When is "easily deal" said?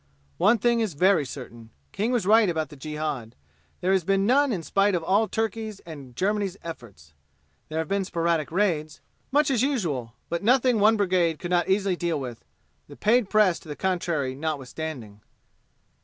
11.69-12.19